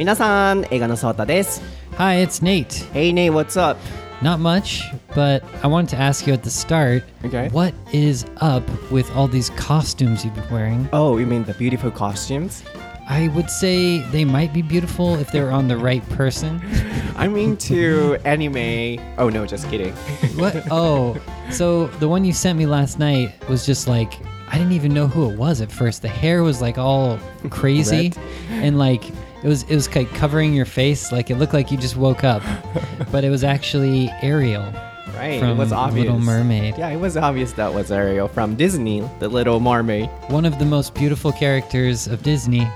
[0.00, 1.60] 皆さん、英語のソータです。
[1.98, 2.90] Hi, it's Nate.
[2.94, 3.78] Hey Nate, what's up?
[4.22, 4.80] Not much,
[5.14, 7.50] but I wanted to ask you at the start okay.
[7.50, 10.88] what is up with all these costumes you've been wearing?
[10.94, 12.64] Oh, you mean the beautiful costumes?
[13.10, 16.62] I would say they might be beautiful if they're on the right person.
[17.16, 19.04] I mean to anime.
[19.18, 19.92] Oh no, just kidding.
[20.36, 20.64] what?
[20.70, 21.14] Oh,
[21.50, 24.14] so the one you sent me last night was just like
[24.48, 26.00] I didn't even know who it was at first.
[26.00, 27.18] The hair was like all
[27.50, 28.14] crazy,
[28.48, 29.04] and like
[29.42, 32.24] it was it was like covering your face, like it looked like you just woke
[32.24, 32.42] up,
[33.12, 34.72] but it was actually Ariel
[35.14, 36.06] Right, from it was obvious.
[36.06, 36.78] Little Mermaid.
[36.78, 40.08] Yeah, it was obvious that was Ariel from Disney, The Little Mermaid.
[40.28, 42.66] One of the most beautiful characters of Disney,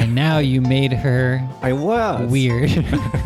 [0.00, 2.26] and now you made her I was.
[2.30, 2.70] weird.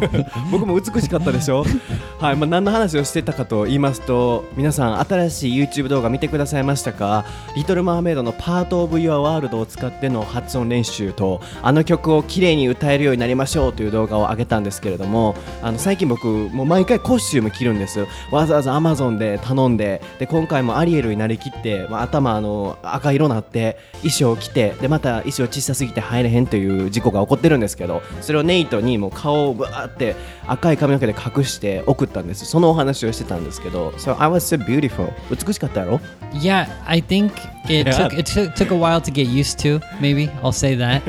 [0.51, 1.65] 僕も美しかったでしょ？
[2.21, 7.25] はい、まあ、何の話をしてたかと言いますと皆さん新しい YouTube 動画見てくださいましたか？
[7.57, 26.60] リトル・マーメイドの Part of Your World を使っての発音練習とあの曲を綺麗に歌えるようになりましょうという動画を上げたんですけれどもあの最近僕もう毎回コスチューム着るんですわざわざ Amazon で頼んでで今回もアリエルになりきって、まあ、頭あの赤色になって衣装を着てでまた衣装小さすぎて入れへんという
[26.91, 30.17] 事故が起こってるんですけどそれをネイトにもう顔をぶわーって
[30.47, 36.01] 赤い髪の毛で隠して送ったんですそのお話をしてたんですけど So I was so beautiful 美しかったやろ
[36.33, 37.33] yeah, I think
[37.69, 39.81] it took it took, took a while to get used to.
[40.01, 41.03] Maybe I'll say that,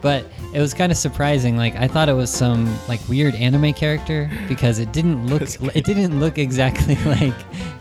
[0.00, 0.24] but
[0.56, 1.58] it was kind of surprising.
[1.58, 5.84] Like I thought it was some like weird anime character because it didn't look it
[5.84, 7.34] didn't look exactly like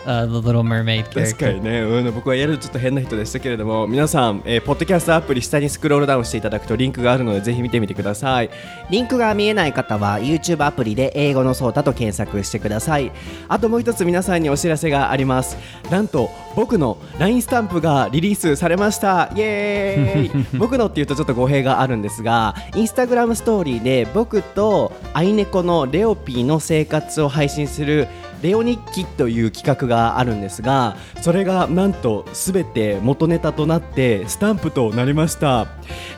[0.06, 1.46] uh, the Little Mermaid 確 character.
[1.46, 8.50] かにね、うん、僕はやるとちょっと変な人でしたけれども皆さん、えーポッドキャストアプリ下にスクロールダウンしていただくとリンクがあるのでぜひ見てみてください。
[8.90, 13.12] リンクが見えない方は YouTube アプリで英語のソータと検索してください。
[13.48, 15.58] あともう一つ皆さんにお知らせがあります。
[15.90, 19.30] なんと僕の LINE スタンプがリリースされました。
[19.36, 20.46] イエーイ。
[20.58, 28.08] 僕のっていうとちょっと語弊があるんですがインスタグラムストーリーで僕とアイネコのレオピーの生活を配信する
[28.42, 35.68] レオ日記という企画があるんですがそれがなんと全て元ネタとなってスタンプとなりました。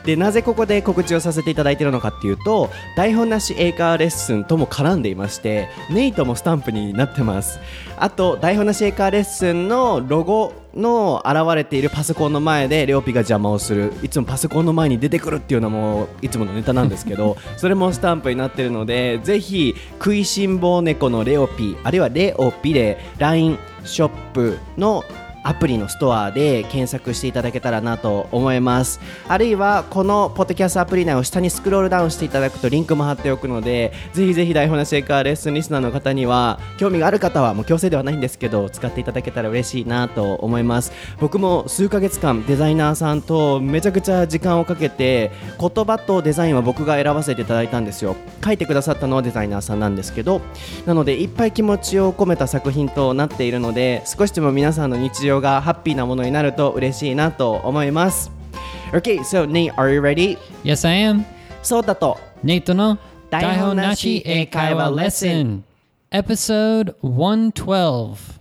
[0.04, 7.60] でなぜここで告知をさせていただいているのかっていうと台本なし英会話レッスンとも絡んでいましてネイトもスタンプになってます。
[7.96, 13.92] あと台本なし英会話レッスンのロゴの現れているパソコンの前でレオピが邪魔をする。
[14.02, 25.04] いつもパソコンの前に出てくるっていうのもいつものネタなんですけど それもスタンプになってるのでぜひ食いしん坊猫のレオピあるいはレオピで LINE ショップの
[25.48, 29.00] アプリのストアで検索していただけたらなと思います。
[29.26, 40.92] あるいはこのポッドキャストアプリ内を下にスクロールダウンしていただくとリンクも貼っておくのでぜひぜひ台本なしエカーレッスンリスナーの方には興味がある方はもう強制ではないんですけど使っていただけたら嬉しいなと思います。
[41.18, 48.16] 僕も数ヶ月間デザイナーさんとめちゃくちゃ時間をかけて言葉とデザインは僕が選ばせていただいたんですよ。
[48.44, 50.42] 書いてくださったのはデザイナーさんなんですけど。
[50.84, 58.30] なのでいっぱい気持ちを込めた作品となっているので少しでも皆さんの日常がハッピーなものになると嬉しいなと思います
[58.92, 60.38] Okay, so Nate, are you ready?
[60.64, 61.24] Yes, I am.
[61.62, 62.98] そうだと Nate no
[63.30, 65.64] Daihon Daihon Nashi Eikaiwa Lesson.
[66.10, 68.38] Episode 112.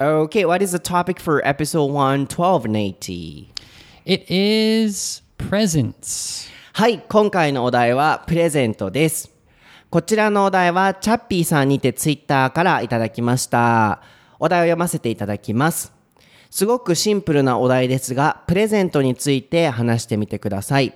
[0.00, 3.48] Okay, what is the topic for episode 112, Nate?
[4.06, 6.48] It is presents.
[6.72, 9.39] はい、今回のお題はプレゼントです。
[9.90, 14.00] こちらのお題はチャッピーさんにてツイッターからいただきました。
[14.38, 15.92] お題を読ませていただきます。
[16.48, 20.94] すごくシンプルなお題ですが、プレゼントについて話してみてください。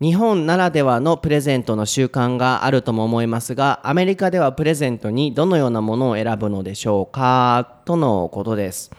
[0.00, 8.90] 日本ならではのプレゼントの習慣があるとも思いますが、アメリカではプレゼントにどのようなものを選ぶのでしょうかとのことです。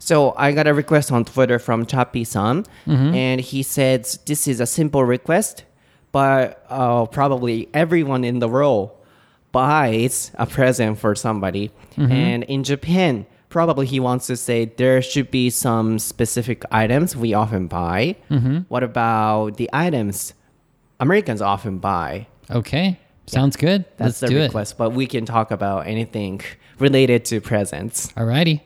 [0.00, 4.62] So I got a request on Twitter from Chappy san, and he said this is
[4.62, 5.64] a simple request,
[6.11, 8.91] but uh, probably everyone in the world
[9.51, 11.71] buys a present for somebody.
[11.97, 17.33] And in Japan, probably he wants to say there should be some specific items we
[17.33, 18.15] often buy.
[18.67, 20.33] What about the items
[20.99, 22.27] Americans often buy?
[22.51, 22.99] Okay.
[23.25, 23.83] Sounds good.
[23.97, 26.41] That's Let's the do request, but we can talk about anything
[26.79, 28.07] related to presents.
[28.09, 28.15] it.
[28.15, 28.61] Alrighty.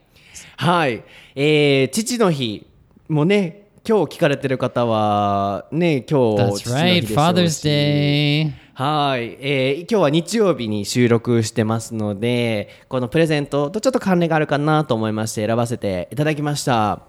[0.57, 1.03] はい、
[1.35, 2.67] えー、父の日
[3.09, 7.06] もね 今日聞かれてる方はね今日 That's right.
[7.06, 8.52] Father's し Day.
[8.74, 17.00] はい、えー今日は日曜日に収録してますのでこのプレゼントとちょっと関連があるかなと思いまして選ばせていただきました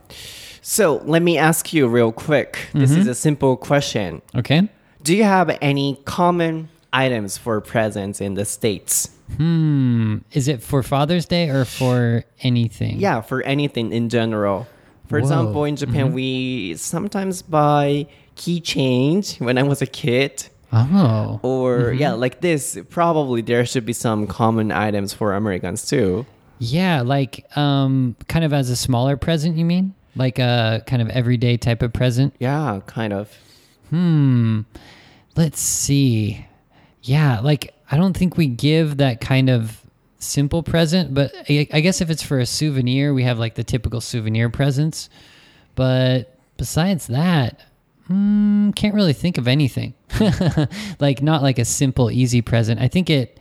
[0.61, 4.69] So let me ask you real quick This is a simple question Okay.
[5.01, 9.17] Do you have any common items for presents in the States?
[9.37, 10.17] Hmm.
[10.31, 12.99] Is it for Father's Day or for anything?
[12.99, 14.67] Yeah, for anything in general
[15.07, 15.23] For Whoa.
[15.23, 20.47] example, in Japan, we sometimes buy keychains when I was a kid.
[20.73, 21.39] Oh.
[21.43, 22.77] Or, yeah, like this.
[22.89, 26.25] Probably there should be some common items for Americans too.
[26.59, 29.93] Yeah, like um kind of as a smaller present, you mean?
[30.15, 32.35] Like a kind of everyday type of present?
[32.39, 33.31] Yeah, kind of.
[33.91, 34.61] Hmm.
[35.35, 36.45] Let's see.
[37.03, 39.85] Yeah, like I don't think we give that kind of
[40.19, 44.01] simple present, but I, guess if it's for a souvenir, we have like the typical
[44.01, 45.09] souvenir presents.
[45.75, 47.61] But besides that,
[48.07, 49.93] hmm, can't really think of anything.
[50.99, 52.81] like not like a simple easy present.
[52.81, 53.39] I think it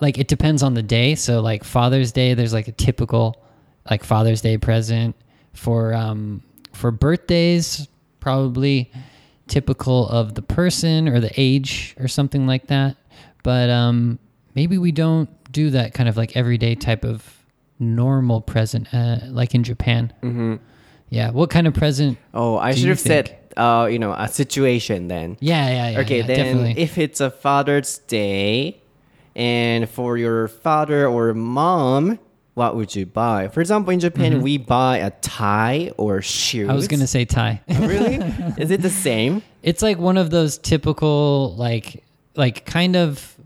[0.00, 1.14] like it depends on the day.
[1.14, 3.42] So like Father's Day, there's like a typical
[3.90, 5.16] like Father's Day present
[5.52, 7.88] for um for birthdays,
[8.20, 8.90] probably
[9.48, 12.96] typical of the person or the age or something like that.
[13.42, 14.18] But um
[14.54, 15.28] maybe we don't
[15.58, 17.24] do that kind of like everyday type of
[17.80, 20.12] normal present uh, like in Japan.
[20.22, 20.56] Mm-hmm.
[21.10, 21.30] Yeah.
[21.30, 22.16] What kind of present?
[22.32, 25.36] Oh, I should have said, uh, you know, a situation then.
[25.40, 26.00] Yeah, yeah, yeah.
[26.00, 26.82] okay, yeah, then definitely.
[26.82, 28.80] if it's a Father's Day
[29.34, 32.20] and for your father or mom,
[32.54, 33.48] what would you buy?
[33.48, 36.62] For example, in Japan, we buy a tie or shoes.
[36.62, 36.70] Mm-hmm.
[36.70, 37.62] I was gonna say tie.
[37.68, 38.16] really?
[38.58, 39.42] Is it the same?
[39.64, 42.04] It's like one of those typical, like,
[42.36, 43.37] like kind of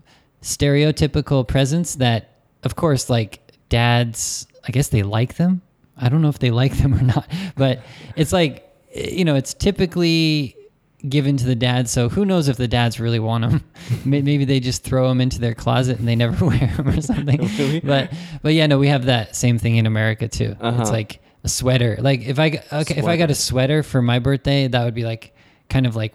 [0.43, 2.29] stereotypical presents that,
[2.63, 5.61] of course, like dads, I guess they like them.
[5.97, 7.81] I don't know if they like them or not, but
[8.15, 10.55] it's like, you know, it's typically
[11.07, 11.89] given to the dad.
[11.89, 13.63] So who knows if the dads really want them?
[14.05, 17.81] Maybe they just throw them into their closet and they never wear them or something.
[17.83, 20.55] But, but yeah, no, we have that same thing in America too.
[20.59, 20.81] Uh-huh.
[20.81, 21.97] It's like a sweater.
[21.99, 25.03] Like if I, okay, if I got a sweater for my birthday, that would be
[25.03, 25.35] like
[25.69, 26.13] kind of like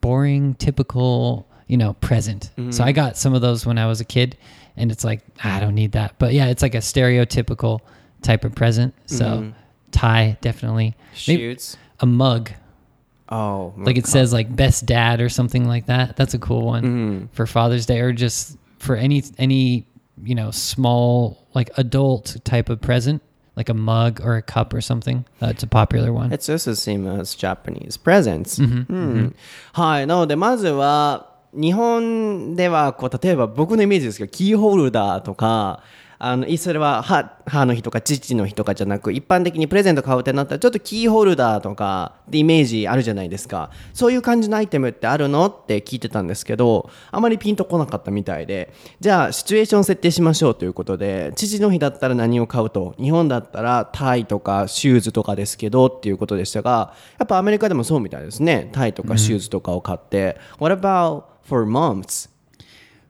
[0.00, 2.49] boring, typical, you know, present.
[2.71, 4.37] So I got some of those when I was a kid,
[4.77, 6.15] and it's like "Ah, I don't need that.
[6.17, 7.81] But yeah, it's like a stereotypical
[8.21, 8.93] type of present.
[9.05, 9.51] So
[9.91, 10.95] tie definitely.
[11.27, 11.77] Maybe Shoes.
[11.99, 12.51] a mug,
[13.29, 16.15] Oh, like it says like best dad or something like that.
[16.15, 19.85] That's a cool one for Father's Day or just for any any
[20.23, 23.21] you know small like adult type of present.
[23.57, 25.25] Like a mug or a cup or something.
[25.39, 26.31] That's a popular one.
[26.31, 28.59] It's just the same as Japanese presents.
[28.59, 28.93] Mm-hmm.
[28.93, 29.35] うん
[29.73, 30.05] はい。
[30.05, 35.82] なので、まずは、 日本では、こう、例えば僕のイメージですけど、キーホルダーとか、
[36.24, 43.70] あの、いそれは母母の日とか父の日とかじゃなく、一般的にプレゼント買うってなったら、ちょっとキーホルダーとかってイメージあるじゃないですか。
[43.92, 45.46] そういう感じのアイテムってあるの？
[45.46, 58.70] って聞いてたんですけど、あまりピンとこなかったみたいで、じゃあ、シチュエーション設定しましょうということで、父の日だったら何を買うと、日本だったらタイとかシューズとかですけどっていうことでしたが、やっぱアメリカでもそうみたいですね。
[58.72, 60.38] タイとかシューズとかを買って。
[60.60, 62.28] What about for moms?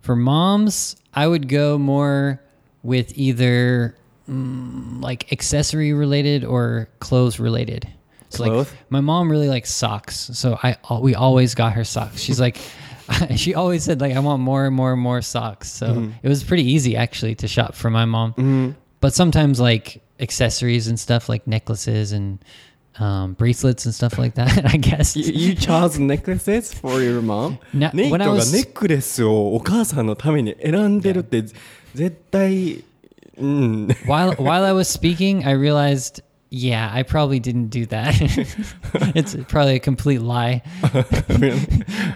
[0.00, 2.42] For moms, I would go more
[2.82, 3.96] with either
[4.28, 7.88] mm, like accessory related or clothes related.
[8.30, 8.70] So Cloth?
[8.70, 12.20] like my mom really likes socks, so I we always got her socks.
[12.20, 12.58] She's like
[13.36, 15.70] she always said like I want more and more and more socks.
[15.70, 18.76] So it was pretty easy actually to shop for my mom.
[19.00, 22.38] But sometimes like accessories and stuff like necklaces and
[22.99, 24.65] um, bracelets and stuff like that.
[24.73, 25.15] I guess.
[25.15, 27.59] You, you chose necklaces for your mom?
[27.73, 31.43] なネイト when I が was- ネックレスをお母さんのために選んでるって
[31.93, 32.83] 絶対、
[33.37, 33.87] うん。
[34.07, 38.13] while while I was speaking, I realized, yeah, I probably didn't do that.
[39.15, 40.63] it's probably a complete lie.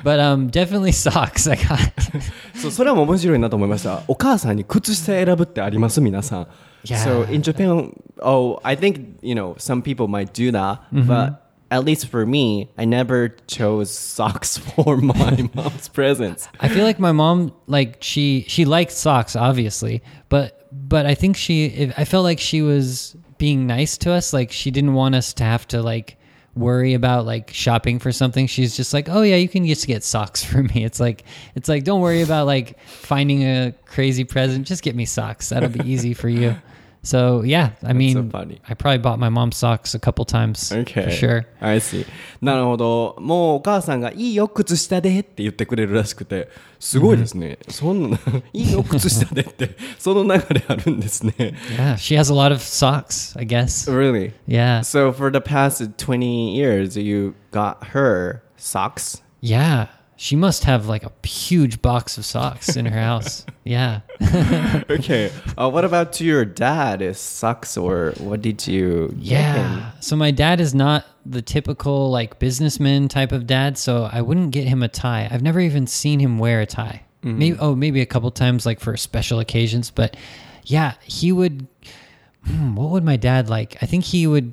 [0.03, 1.47] but um, definitely socks.
[1.47, 1.79] I got.
[2.55, 4.03] そうそれは面白いなと思いました。
[4.07, 6.47] お母さんに靴下選ぶってあります皆さん。
[6.83, 6.97] Yeah.
[6.97, 7.91] So in Japan,
[8.26, 11.06] oh, I think, you know, some people might do that, mm-hmm.
[11.06, 16.48] but at least for me, I never chose socks for my mom's presents.
[16.60, 21.36] I feel like my mom, like she she liked socks, obviously, but but I think
[21.36, 24.32] she, if, I felt like she was being nice to us.
[24.32, 26.18] Like she didn't want us to have to like
[26.54, 28.46] worry about like shopping for something.
[28.46, 30.84] She's just like, oh yeah, you can just get socks for me.
[30.84, 34.66] It's like it's like don't worry about like finding a crazy present.
[34.66, 35.50] Just get me socks.
[35.50, 36.56] That'll be easy for you.
[37.03, 38.61] So yeah, I mean, so funny.
[38.69, 41.05] I probably bought my mom socks a couple times Okay.
[41.05, 41.45] for sure.
[41.59, 42.05] I see.
[42.43, 43.15] なるほど。
[43.19, 46.47] もうお母さんがいいよ、靴下でって言ってくれるらしくて、
[46.79, 47.57] すごいですね。
[47.69, 48.19] そんな、
[48.53, 51.33] いいよ、靴下でって、その流れあるんですね。
[51.75, 53.91] Yeah, she has a lot of socks, I guess.
[53.91, 54.33] Really?
[54.47, 54.81] Yeah.
[54.81, 59.23] So for the past 20 years, you got her socks?
[59.41, 63.44] Yeah, she must have like a huge box of socks in her house.
[63.66, 64.02] Yeah.
[64.88, 65.32] Okay.
[65.58, 67.02] Uh, what about to your dad?
[67.02, 69.12] Is socks or what did you?
[69.18, 69.90] Yeah.
[69.98, 74.52] So my dad is not the typical like businessman type of dad, so I wouldn't
[74.52, 75.28] get him a tie.
[75.28, 77.02] I've never even seen him wear a tie.
[77.22, 80.16] Maybe oh, maybe a couple times like for special occasions, but
[80.62, 81.66] yeah, he would
[82.44, 83.76] hmm, what would my dad like?
[83.82, 84.52] I think he would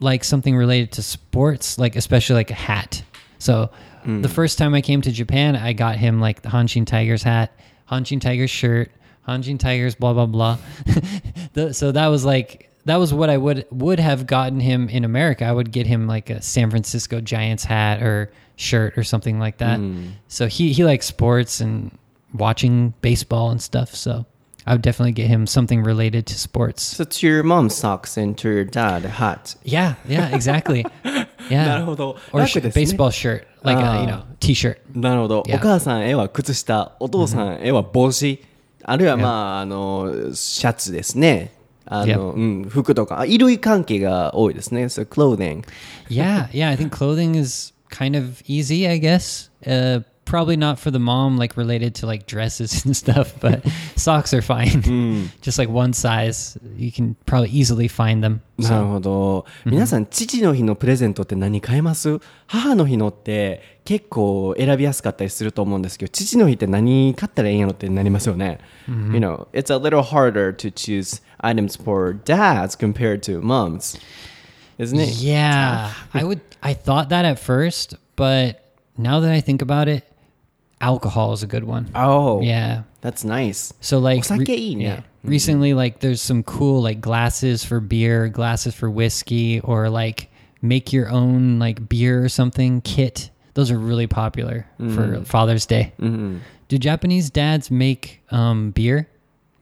[0.00, 3.02] like something related to sports, like especially like a hat.
[3.38, 3.70] So
[4.06, 4.22] Mm.
[4.22, 7.52] the first time I came to Japan, I got him like the Hanshin Tigers hat,
[7.90, 8.90] Hanshin Tigers shirt,
[9.26, 10.58] Hanshin Tigers, blah blah blah.
[11.52, 15.04] the, so that was like that was what I would would have gotten him in
[15.04, 15.44] America.
[15.44, 19.58] I would get him like a San Francisco Giants hat or shirt or something like
[19.58, 19.80] that.
[19.80, 20.12] Mm.
[20.28, 21.96] So he he likes sports and
[22.32, 23.94] watching baseball and stuff.
[23.94, 24.24] So
[24.66, 26.82] I would definitely get him something related to sports.
[26.82, 29.54] So to your mom's socks and to your dad hat.
[29.62, 30.84] Yeah, yeah, exactly.
[31.48, 31.66] Yeah.
[31.66, 32.16] なるほど。
[32.32, 34.78] Or 楽 sh- ですね baseball shirt, like a, you know, t-shirt.
[34.94, 35.42] なるほど。
[35.42, 35.56] Yeah.
[35.56, 38.42] お母さんへは靴下、お父さんへは帽子、
[38.84, 41.52] あるいはまあ、あの、シャツですね。
[41.86, 44.84] あの、うん、服とか、あ衣類関係が多いですね。
[44.86, 45.64] So clothing.
[46.08, 46.68] Yeah, yeah.
[46.68, 49.50] I think clothing is kind of easy, I guess.
[49.64, 54.33] Uh, probably not for the mom, like related to like dresses and stuff, but socks
[54.33, 55.29] are fine.
[55.41, 58.41] Just like one size, you can probably easily find them.
[58.57, 59.45] なるほど。
[59.65, 68.59] 皆さん、父の日のプレゼントって何買えます母の日のって結構選びやすかったりすると思うんですけど、父の日って何買ったらいいんやろってなりますよね。
[68.87, 73.99] You know, it's a little harder to choose items for dads compared to moms.
[74.77, 75.21] Isn't it?
[75.21, 76.39] Yeah, I would.
[76.61, 78.61] I thought that at first, but
[78.97, 80.05] now that I think about it,
[80.80, 81.90] alcohol is a good one.
[81.94, 83.72] Oh, yeah, that's nice.
[83.80, 84.96] So like, re- yeah.
[84.96, 85.28] Mm-hmm.
[85.28, 90.30] Recently, like, there's some cool like glasses for beer, glasses for whiskey, or like
[90.62, 93.30] make your own like beer or something kit.
[93.54, 94.94] Those are really popular mm.
[94.94, 95.22] for mm-hmm.
[95.24, 95.92] Father's Day.
[95.98, 96.38] Mm-hmm.
[96.68, 99.08] Do Japanese dads make um, beer?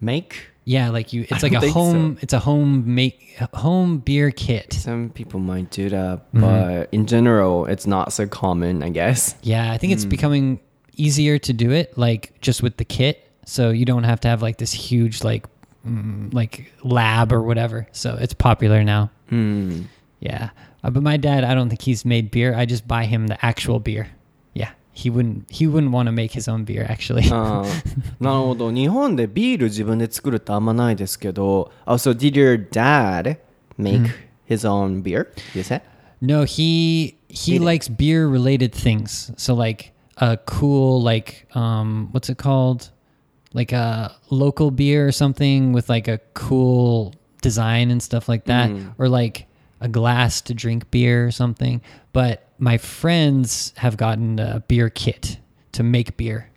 [0.01, 0.49] Make?
[0.65, 1.23] Yeah, like you.
[1.29, 2.17] It's I like a home.
[2.17, 2.21] So.
[2.23, 4.73] It's a home make home beer kit.
[4.73, 6.41] Some people might do that, mm-hmm.
[6.41, 6.95] but mm-hmm.
[6.95, 9.37] in general, it's not so common, I guess.
[9.43, 9.97] Yeah, I think mm.
[9.97, 10.61] it's becoming
[10.96, 13.30] easier to do it, like just with the kit.
[13.46, 15.48] So you don't have to have like this huge like
[15.86, 17.88] mm, like lab or whatever.
[17.92, 19.12] So it's popular now.
[19.30, 19.84] Hmm.
[20.20, 20.50] Yeah,
[20.84, 22.54] uh, but my dad, I don't think he's made beer.
[22.54, 24.10] I just buy him the actual beer.
[24.54, 25.50] Yeah, he wouldn't.
[25.50, 27.24] He wouldn't want to make his own beer actually.
[27.32, 28.72] あーなるほど。
[28.72, 31.72] 日本でビール自分で作るってあんまないですけど。
[31.86, 33.38] Also, did your dad
[33.78, 34.10] make
[34.48, 35.32] his own beer?
[35.56, 35.82] You said?
[36.22, 39.32] no, he he likes beer related things.
[39.38, 42.91] So like a cool like um what's it called?
[43.53, 48.71] Like a local beer or something with like a cool design and stuff like that
[48.99, 49.47] or like
[49.81, 51.81] a glass to drink beer or something.
[52.13, 55.39] But my friends have gotten a beer kit
[55.74, 56.50] to make beer.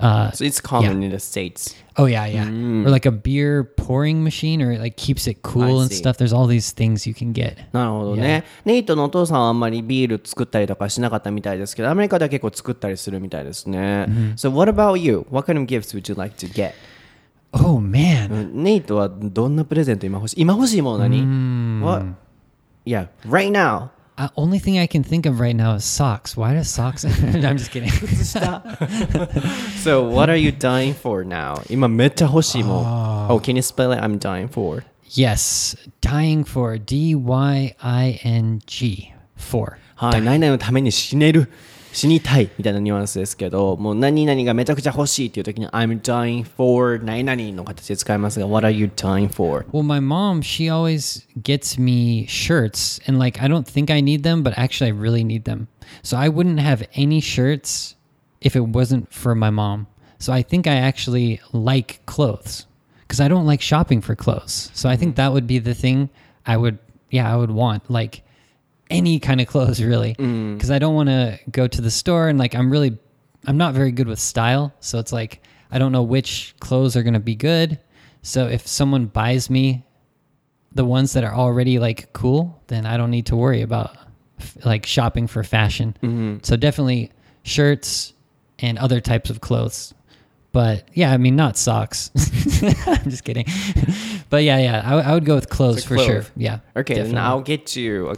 [0.00, 1.76] Uh, So it's common in the States.
[1.96, 2.48] oh yeah, yeah.
[2.84, 5.96] Or like a beer pouring machine or it like keeps it cool I and see.
[5.98, 6.16] stuff.
[6.18, 7.56] There's all these things you can get.
[7.72, 8.42] なるほどね。
[8.64, 14.06] ネイトのお父さんはあんまりビール作ったりとかしなかったみたいですけど、アメリカでは結構作ったりするみたいですね。
[14.36, 15.24] So what about you?
[15.30, 16.72] What kind of gifts would you like to get?
[17.52, 18.50] Oh man.
[18.54, 22.06] ネイトはどんなプレゼント今欲しい今欲しいもの何 What?
[22.84, 23.90] Yeah, right now.
[24.16, 26.36] Uh, only thing I can think of right now is socks.
[26.36, 27.04] Why does socks?
[27.04, 27.90] I'm just kidding.
[29.80, 31.62] So what are you dying for now?
[31.70, 33.30] 今めっちゃ欲しいもん。
[33.30, 34.00] Oh, can you spell it?
[34.00, 34.84] I'm dying for.
[35.14, 39.78] yes, dying for D Y I N G for.
[39.94, 41.50] はい、何々のために死ねる。
[41.96, 49.66] 死にたいみたいなニュアンスですけど、もう何々がめちゃくちゃ欲しいっていう時に I'm dying for 何々の形で使いますが What are you dying for?
[49.72, 54.22] Well, my mom, she always gets me shirts, and like I don't think I need
[54.22, 55.68] them, but actually I really need them.
[56.02, 57.94] So I wouldn't have any shirts
[58.40, 59.86] if it wasn't for my mom.
[60.18, 62.66] So I think I actually like clothes
[63.00, 64.70] because I don't like shopping for clothes.
[64.72, 66.08] So I think that would be the thing
[66.46, 66.78] I would,
[67.10, 68.22] yeah, I would want like
[68.89, 70.15] any kind of clothes really.
[70.15, 70.55] Mm.
[70.55, 72.97] Because I don't want to go to the store and like I'm really
[73.45, 74.73] I'm not very good with style.
[74.79, 75.41] So it's like
[75.71, 77.79] I don't know which clothes are going to be good.
[78.21, 79.83] So if someone buys me
[80.73, 83.95] the ones that are already like cool then I don't need to worry about
[84.39, 85.97] f- like shopping for fashion.
[86.03, 86.37] Mm-hmm.
[86.43, 87.11] So definitely
[87.43, 88.13] shirts
[88.59, 89.93] and other types of clothes.
[90.51, 92.11] But yeah I mean not socks.
[92.87, 93.45] I'm just kidding.
[94.29, 96.25] But yeah yeah I, I would go with clothes So for sure.
[96.35, 97.27] yeah Okay, then definitely.
[97.27, 98.15] I'll get you a,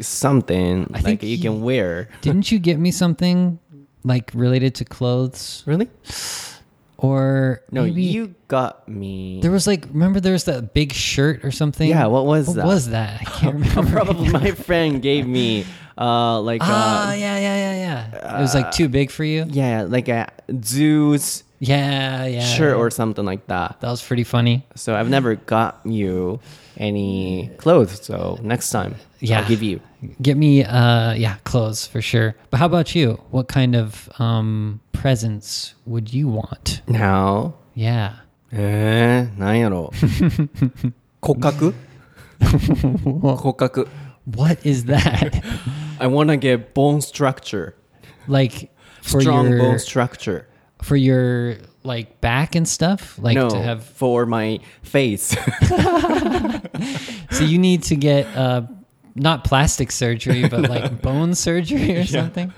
[0.00, 2.08] something I like think you can wear.
[2.20, 3.58] Didn't you get me something
[4.04, 5.88] like related to clothes Really?
[6.96, 9.40] or No, maybe you got me.
[9.42, 11.88] there was like remember there was that big shirt or something?
[11.88, 12.64] Yeah, what was that?
[12.66, 13.20] was that?
[13.20, 13.90] I can't remember.
[13.90, 15.64] Probably my friend gave me
[15.96, 18.38] uh like ah, uh, yeah, yeah, yeah, yeah.
[18.38, 19.44] it was like too big for you.
[19.48, 20.28] yeah, like a
[20.64, 22.41] Zeus Yeah, yeah.
[22.41, 22.81] shirt yeah.
[22.81, 23.77] or something like that.
[23.81, 24.65] that was pretty funny.
[24.75, 26.39] So I've never got you
[26.77, 27.99] any clothes.
[28.05, 29.41] So next time, Yeah.
[29.41, 29.81] I'll give you.
[30.21, 32.35] Get me uh yeah, clothes for sure.
[32.49, 33.19] But how about you?
[33.31, 36.81] What kind of um presents would you want?
[36.87, 38.13] Now, Yeah.
[38.51, 39.91] えー、なんやろ
[41.21, 41.73] 骨格
[43.21, 43.87] 骨格
[44.25, 45.43] What is that?
[45.99, 47.75] I wanna get bone structure
[48.27, 48.69] like
[49.01, 50.47] for strong your bone structure
[50.84, 53.18] for your like back and stuff?
[53.18, 55.28] Like no to have for my face
[57.30, 58.62] so you need to get uh
[59.14, 62.52] not plastic surgery but like bone surgery or something?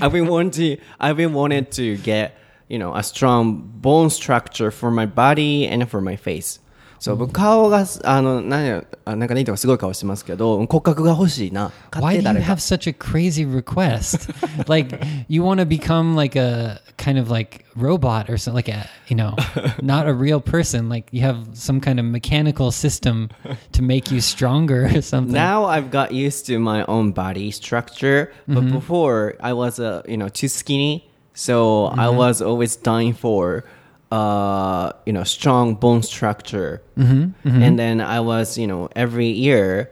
[0.00, 4.90] I've been wanting I've been wanted to get you know a strong bone structure for
[4.90, 6.60] my body and for my face
[7.01, 14.33] そう僕顔があのなんやあなんかネイトがすごい顔してますけど骨格が欲しいな買っ Why て do you 誰か have such a crazy request?
[14.67, 18.87] like you want to become like a kind of like robot or something like a
[19.07, 19.35] you know
[19.83, 23.29] not a real person like you have some kind of mechanical system
[23.71, 25.33] to make you stronger or something.
[25.33, 30.17] Now I've got used to my own body structure, but before I was uh, you
[30.17, 33.63] know too skinny, so I was always dying for
[34.12, 36.82] uh, you know, strong bone structure.
[36.98, 37.62] Mm-hmm, mm-hmm.
[37.62, 39.90] And then I was, you know, every year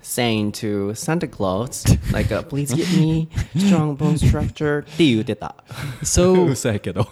[0.00, 4.86] saying to Santa Claus, like, uh, please give me strong bone structure.
[6.02, 6.34] So,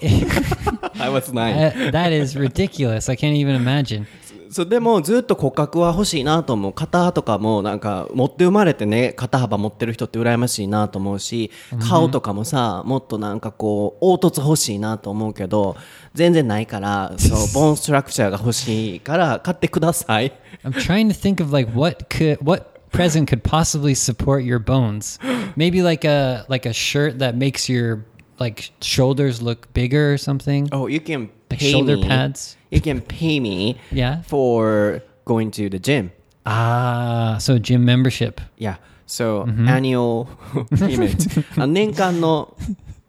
[0.95, 1.55] I was nine.
[1.55, 3.11] Uh, that is ridiculous.
[3.11, 4.07] I can't even imagine.
[4.51, 11.51] そうでもずっと骨格は欲しいなと思う肩とかもなんか持って生まれてね肩幅持ってる人って羨ましいなと思うし
[11.89, 15.77] 顔とかもさもっとなんかこう凹凸欲しいなと思うけど
[16.15, 20.33] 全然ないからそうボーンストラクチャーが欲しいから買ってください
[20.65, 25.19] I'm trying to think of like what could what present could possibly support your bones.
[25.55, 28.05] Maybe like a like a shirt that makes your
[28.39, 30.69] like shoulders look bigger or something.
[30.73, 32.57] Oh you can pay shoulder me pads.
[32.71, 34.23] you can pay me Yeah.
[34.25, 36.11] for going to the gym
[36.45, 38.41] Ah, so gym membership.
[38.57, 38.77] Yeah.
[39.07, 40.27] So, annual
[40.71, 41.45] payment.
[41.57, 42.57] あ年間の、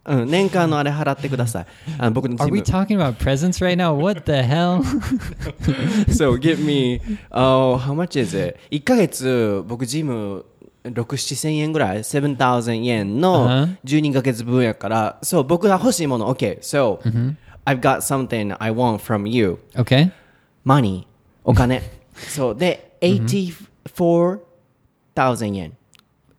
[0.06, 1.66] うん、年間のあれ払ってください。
[2.00, 2.66] あの僕の Are ジ we ム。
[2.66, 3.94] talking about presents right now?
[3.94, 4.82] What the hell?
[6.10, 7.00] so, give me,
[7.32, 8.58] oh, how much is it?
[8.72, 10.46] 1ヶ月、僕ジム、
[10.84, 13.76] 6、7千円ぐらい ?7,000 円の Uh-huh.
[13.86, 16.60] 12ヶ月分やから、そう、僕が欲しいもの、OK。
[16.60, 17.00] So,
[17.68, 19.58] I've got something I want from you.
[19.76, 20.12] Okay.
[20.66, 21.06] Money.
[21.44, 21.82] お金。
[22.16, 22.56] そう。
[22.56, 25.74] で、84,000円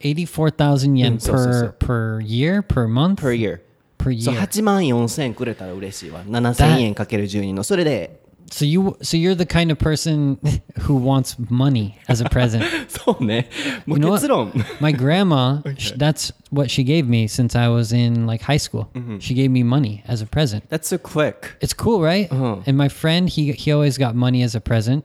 [0.00, 3.16] 84,000 yen Mm, per per year, per month?
[3.16, 3.60] per year.
[3.98, 4.40] Per そう year.
[4.40, 8.20] 8万4千くれたら嬉しいわ7000円かける12のそれで
[8.51, 10.37] So you so you're the kind of person
[10.81, 12.63] who wants money as a present.
[12.87, 13.49] そうね
[13.87, 14.21] もう You know what?
[14.21, 18.59] 結論 My grandma, sh- that's what she gave me since I was in like high
[18.59, 18.89] school.
[19.19, 20.65] She gave me money as a present.
[20.69, 22.31] That's so quick It's cool, right?
[22.31, 22.61] Uh-huh.
[22.67, 25.03] And my friend, he he always got money as a present.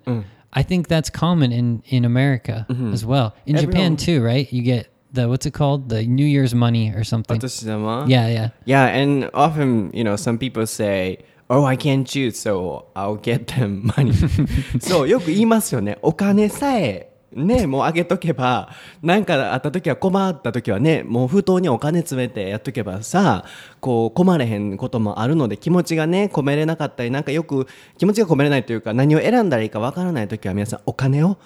[0.53, 3.35] I think that's common in in America as well.
[3.47, 4.53] In Japan Everyone- too, right?
[4.53, 5.89] You get the what's it called?
[5.89, 7.39] The New Year's money or お something.
[7.39, 8.51] 年玉 Yeah, yeah.
[8.67, 13.46] Yeah and often you know some people say Oh I can't choose so I'll get
[13.46, 14.14] them money.
[14.80, 15.98] そうよく言いますよね。
[16.02, 18.70] お金さえねもうあげとけば
[19.02, 23.46] なんかあった時は困った時はねもう封筒にお金詰めてやっとけばさ
[23.80, 31.38] こう困れへんこともあるので気持ちがね込めれなかったりなんかよく気持ちが込めれないというか何を選んだらいいかわからない時は皆さんお金を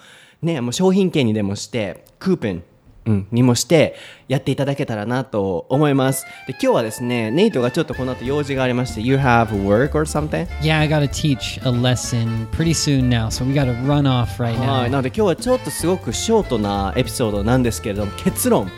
[0.42, 2.62] ねもう商品券にでもしてクーペン
[3.08, 3.96] うん、にもして
[4.28, 6.26] やっていただけたらなと思います。
[6.46, 10.46] で今日はですね、ネイトがちょっとこの後用事がありまして、You have work or something?
[10.60, 14.02] Yeah, I got to teach a lesson pretty soon now, so we got to run
[14.02, 14.90] off right はい、now.
[14.90, 18.70] なので今日はちょっとすごくショートなエピソードなんですけれども、結論、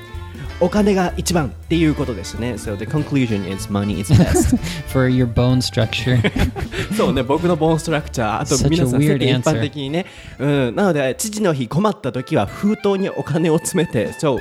[0.59, 2.53] お金が一番っていうことですね。
[2.53, 4.57] So the conclusion is money is best.
[4.87, 6.19] for your bone structure.
[6.95, 9.61] そうね、僕のボーンストラクチャー、あと Such a 皆さん世 weird 間一般 answer.
[9.61, 10.05] 的にね、
[10.39, 14.39] うん、なので父の日困った時は封筒にお金を詰めて、so,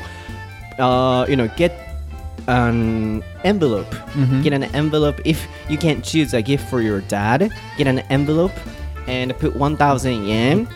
[0.78, 1.72] uh, you know, get
[2.46, 3.86] an envelope.
[4.42, 5.20] Get an envelope.
[5.24, 8.52] If you can't choose a gift for your dad, get an envelope
[9.06, 10.68] and put 1,000 yen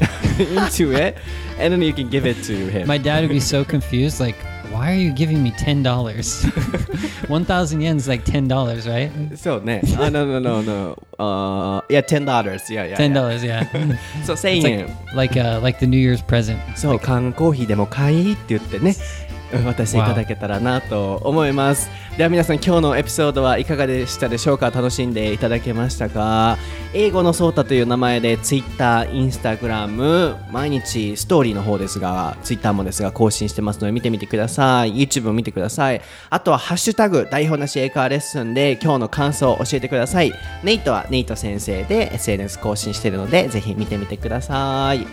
[0.39, 1.17] into it,
[1.57, 2.87] and then you can give it to him.
[2.87, 4.35] My dad would be so confused, like,
[4.71, 6.45] why are you giving me ten dollars?
[7.29, 9.11] One thousand yen is like ten dollars, right?
[9.35, 9.81] そうね。
[9.97, 10.97] あ、no, no, no, no.
[11.17, 12.25] Uh, yeah, $10.
[12.69, 12.95] Yeah, yeah.
[12.95, 13.13] Ten yeah.
[13.13, 13.65] dollars, yeah.
[14.25, 14.97] そう、1000 It's 円。
[15.15, 16.57] like like uh like the New Year's present.
[16.75, 18.95] そう、缶コーヒーでも買いって言ってね、
[19.30, 19.30] うん
[19.64, 21.90] 渡していただけたらなと思います。
[22.16, 24.70] では皆さん、今日のエピソードはいかがでしたでしょうか？
[24.70, 26.58] 楽しんでいただけましたか？
[26.94, 34.94] 英語のソータという名前で Twitter、Instagram、毎日ストーリーの方ですが、Twitter もですが更新してますので見てみてください。
[34.94, 36.00] YouTube も見てください。
[36.30, 40.32] あとはハッシュタグ、台本なし英会話レッスンで今日の感想を教えてください。
[40.62, 45.06] ネイトはネイト先生で SNS 更新しているので、ぜひ見てみてください。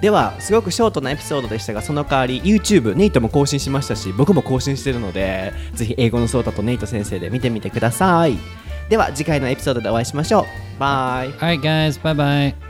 [0.00, 8.38] ではすごくショートなエピソードでしたがその代わり YouTube ネイトも更新しましたし僕も更新してるのでぜひ英語のソータとネイト先生で見てみてください。
[8.88, 10.44] では次回のエピソードでお会いしましょう。
[10.78, 11.30] バイ。
[11.32, 12.00] Alright guys.
[12.00, 12.65] Bye bye.